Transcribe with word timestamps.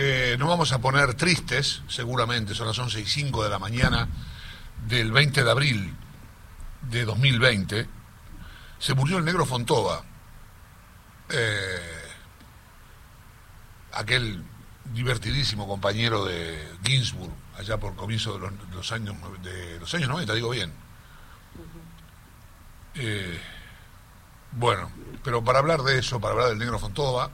eh, 0.00 0.36
nos 0.38 0.48
vamos 0.48 0.70
a 0.70 0.78
poner 0.78 1.14
tristes, 1.14 1.82
seguramente, 1.88 2.54
son 2.54 2.68
las 2.68 2.78
11 2.78 3.00
y 3.00 3.04
5 3.04 3.42
de 3.42 3.50
la 3.50 3.58
mañana 3.58 4.06
del 4.86 5.10
20 5.10 5.42
de 5.42 5.50
abril 5.50 5.92
de 6.82 7.04
2020. 7.04 7.88
Se 8.78 8.94
murió 8.94 9.18
el 9.18 9.24
negro 9.24 9.44
Fontova, 9.44 10.04
eh, 11.30 12.12
aquel 13.94 14.44
divertidísimo 14.94 15.66
compañero 15.66 16.24
de 16.24 16.64
Ginsburg, 16.84 17.32
allá 17.58 17.78
por 17.78 17.96
comienzo 17.96 18.38
de 18.38 18.52
los, 18.72 18.92
años 18.92 19.16
de 19.42 19.80
los 19.80 19.92
años 19.94 20.08
90, 20.10 20.32
digo 20.34 20.50
bien. 20.50 20.72
Eh, 22.94 23.40
bueno, 24.52 24.92
pero 25.24 25.42
para 25.42 25.58
hablar 25.58 25.82
de 25.82 25.98
eso, 25.98 26.20
para 26.20 26.34
hablar 26.34 26.50
del 26.50 26.58
negro 26.58 26.78
Fontova, 26.78 27.32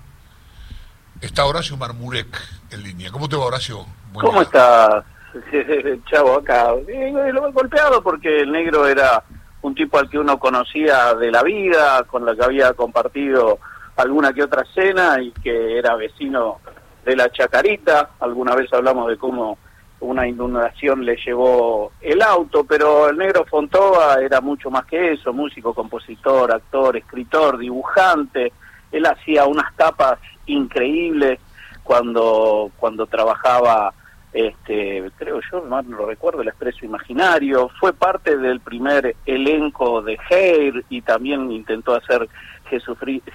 está 1.20 1.44
Horacio 1.44 1.76
Marmurek 1.76 2.53
en 2.74 2.82
línea. 2.82 3.10
¿Cómo 3.10 3.28
te 3.28 3.36
va, 3.36 3.46
Horacio? 3.46 3.86
¿Cómo 4.12 4.42
estás, 4.42 5.04
chavo, 6.10 6.38
acá? 6.38 6.72
Lo 6.72 7.46
he 7.46 7.52
golpeado 7.52 8.02
porque 8.02 8.40
el 8.40 8.52
negro 8.52 8.86
era 8.86 9.22
un 9.62 9.74
tipo 9.74 9.98
al 9.98 10.10
que 10.10 10.18
uno 10.18 10.38
conocía 10.38 11.14
de 11.14 11.30
la 11.30 11.42
vida, 11.42 12.02
con 12.04 12.24
la 12.24 12.34
que 12.34 12.44
había 12.44 12.72
compartido 12.74 13.58
alguna 13.96 14.32
que 14.32 14.42
otra 14.42 14.64
cena 14.74 15.20
y 15.22 15.30
que 15.30 15.78
era 15.78 15.96
vecino 15.96 16.58
de 17.04 17.16
la 17.16 17.30
Chacarita. 17.30 18.10
Alguna 18.20 18.54
vez 18.54 18.72
hablamos 18.72 19.08
de 19.08 19.16
cómo 19.16 19.58
una 20.00 20.28
inundación 20.28 21.04
le 21.04 21.16
llevó 21.16 21.92
el 22.00 22.20
auto, 22.20 22.64
pero 22.64 23.08
el 23.08 23.16
negro 23.16 23.44
Fontova 23.46 24.16
era 24.20 24.40
mucho 24.40 24.70
más 24.70 24.84
que 24.84 25.12
eso, 25.12 25.32
músico, 25.32 25.72
compositor, 25.72 26.52
actor, 26.52 26.96
escritor, 26.96 27.58
dibujante. 27.58 28.52
Él 28.92 29.06
hacía 29.06 29.46
unas 29.46 29.74
tapas 29.76 30.18
increíbles 30.46 31.40
cuando, 31.84 32.72
cuando 32.76 33.06
trabajaba, 33.06 33.94
este, 34.32 35.08
creo 35.16 35.40
yo, 35.52 35.60
no 35.60 35.80
lo 35.82 36.06
recuerdo, 36.06 36.42
el 36.42 36.48
Expreso 36.48 36.84
Imaginario. 36.84 37.70
Fue 37.78 37.92
parte 37.92 38.36
del 38.36 38.60
primer 38.60 39.14
elenco 39.26 40.02
de 40.02 40.18
Hair 40.28 40.84
y 40.88 41.02
también 41.02 41.52
intentó 41.52 41.94
hacer 41.94 42.28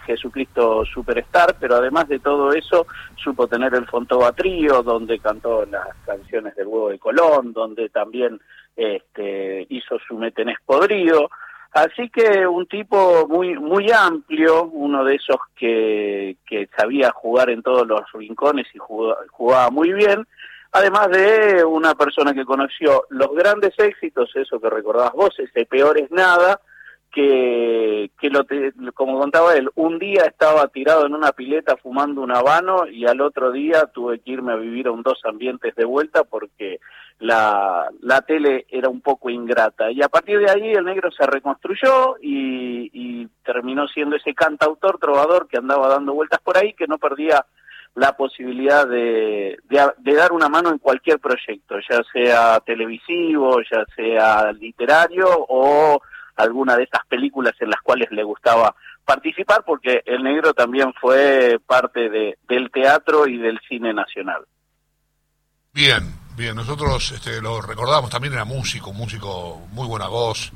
Jesucristo 0.05 0.83
Superstar, 0.85 1.55
pero 1.59 1.75
además 1.75 2.09
de 2.09 2.19
todo 2.19 2.51
eso, 2.51 2.87
supo 3.15 3.47
tener 3.47 3.73
el 3.75 3.85
Fontova 3.85 4.33
Trío, 4.33 4.83
donde 4.83 5.19
cantó 5.19 5.65
las 5.65 5.87
canciones 6.05 6.55
del 6.55 6.67
huevo 6.67 6.89
de 6.89 6.99
Colón, 6.99 7.53
donde 7.53 7.89
también 7.89 8.41
este, 8.75 9.65
hizo 9.69 9.97
su 10.07 10.15
metenés 10.15 10.57
podrido. 10.65 11.29
Así 11.79 12.09
que 12.09 12.45
un 12.45 12.67
tipo 12.67 13.25
muy 13.29 13.57
muy 13.57 13.89
amplio, 13.89 14.65
uno 14.65 15.05
de 15.05 15.15
esos 15.15 15.37
que, 15.55 16.35
que 16.45 16.67
sabía 16.75 17.09
jugar 17.11 17.49
en 17.49 17.61
todos 17.61 17.87
los 17.87 18.01
rincones 18.11 18.67
y 18.73 18.79
jugaba, 18.79 19.21
jugaba 19.31 19.69
muy 19.69 19.93
bien, 19.93 20.27
además 20.73 21.09
de 21.09 21.63
una 21.63 21.95
persona 21.95 22.33
que 22.33 22.43
conoció 22.43 23.05
los 23.09 23.33
grandes 23.33 23.73
éxitos, 23.77 24.29
eso 24.35 24.59
que 24.59 24.69
recordabas 24.69 25.13
vos, 25.13 25.39
ese 25.39 25.65
peor 25.65 25.97
es 25.97 26.11
nada, 26.11 26.59
que, 27.13 28.11
que 28.19 28.29
lo 28.29 28.45
como 28.93 29.17
contaba 29.17 29.55
él, 29.55 29.69
un 29.75 29.99
día 29.99 30.23
estaba 30.25 30.67
tirado 30.67 31.05
en 31.05 31.15
una 31.15 31.31
pileta 31.31 31.77
fumando 31.77 32.21
un 32.21 32.35
habano 32.35 32.87
y 32.87 33.05
al 33.05 33.21
otro 33.21 33.53
día 33.53 33.85
tuve 33.93 34.19
que 34.19 34.31
irme 34.31 34.51
a 34.51 34.57
vivir 34.57 34.87
a 34.87 34.91
un 34.91 35.01
dos 35.01 35.21
ambientes 35.23 35.73
de 35.75 35.85
vuelta 35.85 36.25
porque 36.25 36.81
la, 37.19 37.89
la 38.01 38.21
tele 38.21 38.65
era 38.69 38.89
un 38.89 39.01
poco 39.01 39.29
ingrata. 39.29 39.91
Y 39.91 40.01
a 40.01 40.09
partir 40.09 40.39
de 40.39 40.49
ahí 40.49 40.71
el 40.71 40.85
negro 40.85 41.11
se 41.11 41.25
reconstruyó 41.25 42.15
y, 42.21 42.89
y 42.93 43.27
terminó 43.43 43.87
siendo 43.87 44.15
ese 44.15 44.33
cantautor, 44.33 44.97
trovador 44.99 45.47
que 45.47 45.57
andaba 45.57 45.89
dando 45.89 46.13
vueltas 46.13 46.39
por 46.41 46.57
ahí, 46.57 46.73
que 46.73 46.87
no 46.87 46.97
perdía 46.97 47.45
la 47.95 48.15
posibilidad 48.15 48.87
de, 48.87 49.57
de, 49.65 49.91
de, 49.97 50.15
dar 50.15 50.31
una 50.31 50.47
mano 50.47 50.69
en 50.69 50.77
cualquier 50.77 51.19
proyecto, 51.19 51.75
ya 51.89 52.01
sea 52.13 52.59
televisivo, 52.61 53.59
ya 53.69 53.83
sea 53.95 54.51
literario 54.53 55.27
o 55.27 56.01
alguna 56.37 56.77
de 56.77 56.83
estas 56.83 57.05
películas 57.07 57.53
en 57.59 57.69
las 57.69 57.81
cuales 57.81 58.09
le 58.11 58.23
gustaba 58.23 58.73
participar, 59.03 59.63
porque 59.65 60.03
el 60.05 60.23
negro 60.23 60.53
también 60.53 60.93
fue 60.93 61.57
parte 61.65 62.09
de, 62.09 62.37
del 62.47 62.71
teatro 62.71 63.27
y 63.27 63.37
del 63.37 63.59
cine 63.67 63.93
nacional. 63.93 64.45
Bien, 65.71 66.19
bien, 66.35 66.55
nosotros 66.55 67.11
este, 67.11 67.39
lo 67.41 67.61
recordamos, 67.61 68.09
también 68.09 68.33
era 68.33 68.43
músico, 68.43 68.91
músico 68.91 69.67
muy 69.71 69.85
buena 69.87 70.07
voz, 70.07 70.51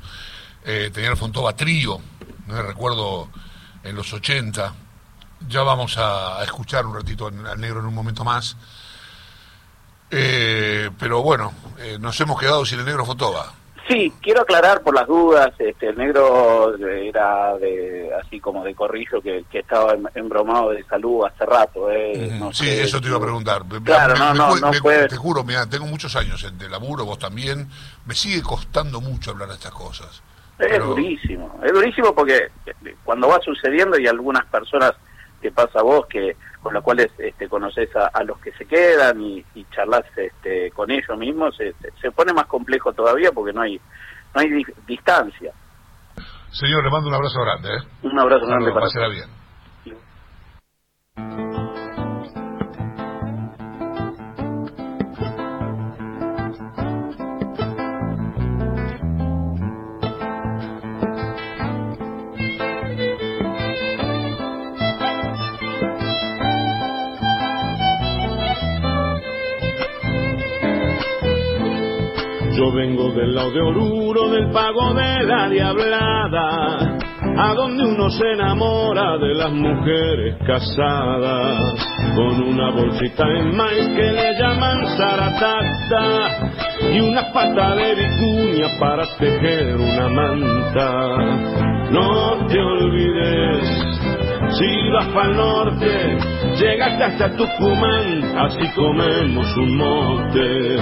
eh, 0.64 0.90
tenía 0.92 1.10
el 1.10 1.16
Fontova 1.16 1.54
Trío, 1.54 2.00
no 2.48 2.62
recuerdo 2.62 3.30
en 3.84 3.94
los 3.94 4.12
80, 4.12 4.74
ya 5.48 5.62
vamos 5.62 5.96
a, 5.98 6.42
escuchar 6.42 6.84
un 6.84 6.96
ratito 6.96 7.28
al 7.28 7.60
negro 7.60 7.78
en 7.78 7.86
un 7.86 7.94
momento 7.94 8.24
más, 8.24 8.56
eh, 10.10 10.90
pero 10.98 11.22
bueno, 11.22 11.54
eh, 11.78 11.96
nos 12.00 12.20
hemos 12.20 12.38
quedado 12.40 12.66
sin 12.66 12.80
el 12.80 12.84
negro 12.84 13.06
Fontova. 13.06 13.54
Sí, 13.88 14.12
quiero 14.22 14.42
aclarar 14.42 14.82
por 14.82 14.94
las 14.94 15.06
dudas, 15.06 15.52
este, 15.58 15.88
el 15.88 15.98
negro 15.98 16.74
era 16.78 17.56
de 17.58 18.10
así 18.18 18.40
como 18.40 18.64
de 18.64 18.74
corrillo 18.74 19.20
que, 19.20 19.44
que 19.50 19.58
estaba 19.58 19.94
embromado 20.14 20.70
de 20.70 20.82
salud 20.84 21.24
hace 21.26 21.44
rato. 21.44 21.90
Eh, 21.90 22.40
sí, 22.52 22.66
eso 22.68 22.98
te 22.98 23.08
iba 23.08 23.18
a 23.18 23.20
preguntar. 23.20 23.62
Claro, 23.84 24.14
no, 24.16 24.32
no, 24.32 24.56
no 24.56 24.70
Te 24.70 25.16
juro, 25.16 25.44
mira, 25.44 25.68
tengo 25.68 25.84
muchos 25.84 26.16
años 26.16 26.46
de 26.58 26.68
laburo, 26.70 27.04
vos 27.04 27.18
también, 27.18 27.68
me 28.06 28.14
sigue 28.14 28.40
costando 28.42 29.02
mucho 29.02 29.32
hablar 29.32 29.48
de 29.48 29.54
estas 29.54 29.72
cosas. 29.72 30.22
Es 30.58 30.82
durísimo, 30.82 31.60
es 31.62 31.72
durísimo 31.72 32.14
porque 32.14 32.48
eh, 32.66 32.96
cuando 33.04 33.28
va 33.28 33.40
sucediendo 33.40 33.98
y 33.98 34.06
algunas 34.06 34.46
personas 34.46 34.94
te 35.44 35.52
pasa 35.52 35.80
a 35.80 35.82
vos 35.82 36.06
que 36.06 36.36
con 36.62 36.72
las 36.72 36.82
cuales 36.82 37.08
este, 37.18 37.46
conoces 37.50 37.90
a, 37.94 38.24
los 38.24 38.38
que 38.38 38.50
se 38.52 38.64
quedan 38.64 39.20
y, 39.20 39.44
y 39.54 39.66
charlas 39.66 40.04
este, 40.16 40.70
con 40.70 40.90
ellos 40.90 41.18
mismos, 41.18 41.54
se, 41.54 41.74
se, 42.00 42.10
pone 42.12 42.32
más 42.32 42.46
complejo 42.46 42.94
todavía 42.94 43.30
porque 43.30 43.52
no 43.52 43.60
hay 43.60 43.78
no 44.34 44.40
hay 44.40 44.64
distancia. 44.86 45.52
Señor, 46.50 46.82
le 46.82 46.90
mando 46.90 47.08
un 47.08 47.14
abrazo 47.14 47.40
grande. 47.42 47.68
¿eh? 47.68 47.82
Un 48.04 48.18
abrazo 48.18 48.46
grande 48.46 48.72
para 48.72 48.88
será 48.88 49.08
bien. 49.08 49.28
Vengo 72.74 73.12
del 73.12 73.34
lado 73.34 73.50
de 73.52 73.60
Oruro, 73.60 74.28
del 74.30 74.50
pago 74.50 74.92
de 74.94 75.24
la 75.24 75.48
diablada, 75.48 76.98
a 77.36 77.54
donde 77.54 77.84
uno 77.84 78.10
se 78.10 78.32
enamora 78.32 79.16
de 79.18 79.34
las 79.34 79.52
mujeres 79.52 80.36
casadas, 80.46 81.74
con 82.16 82.42
una 82.42 82.70
bolsita 82.70 83.24
en 83.28 83.56
maíz 83.56 83.88
que 83.88 84.12
le 84.12 84.38
llaman 84.38 84.86
zaratata, 84.96 86.50
y 86.92 87.00
una 87.00 87.32
pata 87.32 87.74
de 87.76 87.94
vicuña 87.94 88.68
para 88.78 89.04
tejer 89.16 89.76
una 89.76 90.08
manta. 90.08 91.16
No 91.90 92.46
te 92.48 92.60
olvides 92.60 93.68
si 94.58 94.90
vas 94.90 95.06
para 95.08 95.28
norte, 95.28 96.18
llegaste 96.58 97.04
hasta 97.04 97.36
Tucumán, 97.36 98.38
así 98.38 98.68
comemos 98.74 99.56
un 99.56 99.76
mote. 99.76 100.78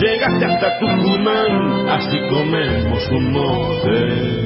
Llegaste 0.00 0.44
hasta 0.44 0.78
Tucumán, 0.78 1.88
así 1.88 2.18
comemos 2.30 3.08
un 3.10 3.32
mote. 3.32 4.39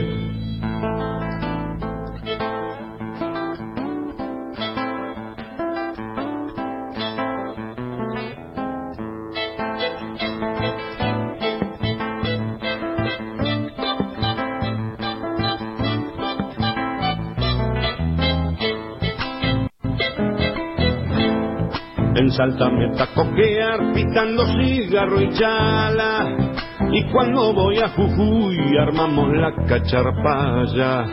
Salta 22.31 22.71
me 22.71 22.87
a 22.99 23.07
coquear 23.15 23.93
picando 23.93 24.47
cigarro 24.47 25.21
y 25.21 25.29
chala. 25.35 26.55
Y 26.93 27.03
cuando 27.11 27.53
voy 27.53 27.79
a 27.79 27.89
Jujuy 27.89 28.79
armamos 28.79 29.29
la 29.37 29.53
cacharpaya. 29.67 31.05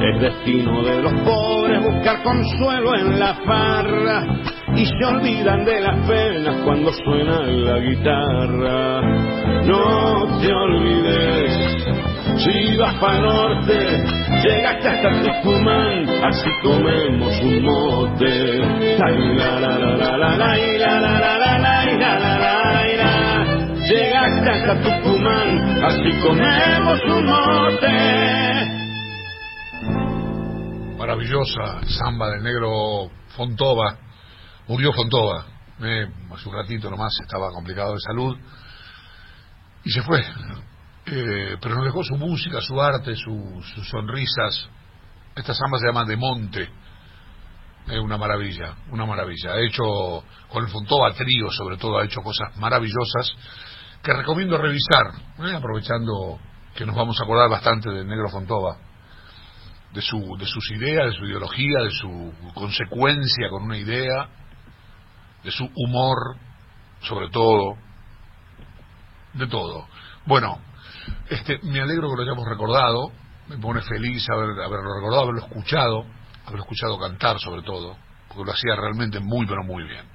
Es 0.00 0.20
destino 0.20 0.82
de 0.82 1.02
los 1.02 1.12
pobres 1.20 1.82
buscar 1.82 2.22
consuelo 2.22 2.94
en 2.94 3.18
la 3.18 3.34
farra. 3.46 4.26
Y 4.76 4.86
se 4.86 5.04
olvidan 5.04 5.64
de 5.64 5.80
las 5.80 6.08
penas 6.08 6.56
cuando 6.64 6.92
suena 6.92 7.40
la 7.40 7.78
guitarra. 7.78 9.00
No 9.64 10.40
te 10.40 10.52
olvides, 10.52 11.84
si 12.38 12.76
vas 12.76 12.94
para 12.96 13.20
norte, 13.20 14.13
llegaste 14.44 14.88
hasta 14.88 15.10
Tucumán, 15.22 16.08
así 16.24 16.50
comemos 16.62 17.40
un 17.40 17.62
mote. 17.62 18.58
Llegaste 23.88 24.50
hasta 24.50 24.82
Tucumán, 24.82 25.84
así 25.84 26.10
comemos 26.22 27.00
un 27.04 27.26
mote. 27.26 28.34
Maravillosa 30.98 31.80
samba 31.86 32.30
del 32.30 32.42
negro 32.42 33.10
Fontova. 33.36 33.98
Murió 34.68 34.92
Fontova. 34.92 35.44
Eh, 35.82 36.06
hace 36.32 36.48
un 36.48 36.54
ratito 36.54 36.88
nomás 36.90 37.12
estaba 37.20 37.50
complicado 37.50 37.92
de 37.92 38.00
salud. 38.00 38.36
Y 39.84 39.90
se 39.90 40.02
fue. 40.02 40.24
Eh, 41.06 41.58
pero 41.60 41.74
nos 41.74 41.84
dejó 41.84 42.02
su 42.02 42.16
música, 42.16 42.60
su 42.60 42.80
arte, 42.80 43.14
sus 43.14 43.88
sonrisas. 43.88 44.68
Esta 45.36 45.52
samba 45.54 45.78
se 45.78 45.86
llama 45.86 46.04
De 46.04 46.16
Monte. 46.16 46.70
Es 47.86 47.98
una 47.98 48.16
maravilla, 48.16 48.76
una 48.90 49.04
maravilla. 49.04 49.52
Ha 49.52 49.60
hecho, 49.60 49.82
con 50.48 50.64
el 50.64 50.70
Fontova 50.70 51.12
Trío 51.12 51.50
sobre 51.50 51.76
todo, 51.76 51.98
ha 51.98 52.04
hecho 52.04 52.22
cosas 52.22 52.56
maravillosas 52.56 53.34
que 54.02 54.12
recomiendo 54.14 54.56
revisar, 54.56 55.06
¿eh? 55.40 55.54
aprovechando 55.54 56.38
que 56.74 56.86
nos 56.86 56.96
vamos 56.96 57.20
a 57.20 57.24
acordar 57.24 57.50
bastante 57.50 57.90
del 57.90 58.06
negro 58.06 58.30
Fontova, 58.30 58.78
de, 59.92 60.00
su, 60.00 60.36
de 60.38 60.46
sus 60.46 60.70
ideas, 60.72 61.12
de 61.12 61.18
su 61.18 61.26
ideología, 61.26 61.80
de 61.82 61.90
su 61.90 62.32
consecuencia 62.54 63.48
con 63.50 63.64
una 63.64 63.76
idea, 63.76 64.28
de 65.42 65.50
su 65.50 65.70
humor, 65.74 66.36
sobre 67.00 67.28
todo, 67.28 67.76
de 69.34 69.46
todo. 69.46 69.86
Bueno, 70.26 70.58
este, 71.28 71.58
me 71.62 71.80
alegro 71.80 72.10
que 72.10 72.16
lo 72.16 72.22
hayamos 72.22 72.48
recordado, 72.48 73.10
me 73.48 73.58
pone 73.58 73.82
feliz 73.82 74.26
haber, 74.30 74.50
haberlo 74.60 74.94
recordado, 74.94 75.22
haberlo 75.22 75.40
escuchado, 75.46 76.04
haberlo 76.44 76.62
escuchado 76.62 76.98
cantar 76.98 77.38
sobre 77.38 77.62
todo, 77.62 77.96
porque 78.28 78.44
lo 78.44 78.52
hacía 78.52 78.76
realmente 78.76 79.20
muy, 79.20 79.46
pero 79.46 79.62
muy 79.64 79.84
bien. 79.84 80.13